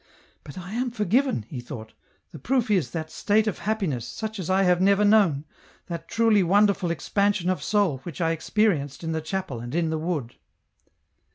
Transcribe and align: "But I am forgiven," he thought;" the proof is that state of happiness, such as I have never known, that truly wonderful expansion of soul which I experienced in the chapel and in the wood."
"But 0.43 0.57
I 0.57 0.73
am 0.73 0.89
forgiven," 0.89 1.45
he 1.47 1.59
thought;" 1.59 1.93
the 2.31 2.39
proof 2.39 2.71
is 2.71 2.89
that 2.89 3.11
state 3.11 3.45
of 3.45 3.59
happiness, 3.59 4.07
such 4.07 4.39
as 4.39 4.49
I 4.49 4.63
have 4.63 4.81
never 4.81 5.05
known, 5.05 5.45
that 5.85 6.07
truly 6.07 6.41
wonderful 6.41 6.89
expansion 6.89 7.51
of 7.51 7.61
soul 7.61 7.99
which 7.99 8.19
I 8.19 8.31
experienced 8.31 9.03
in 9.03 9.11
the 9.11 9.21
chapel 9.21 9.59
and 9.59 9.75
in 9.75 9.91
the 9.91 9.99
wood." 9.99 10.33